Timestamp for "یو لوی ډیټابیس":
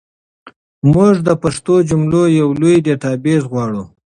2.39-3.43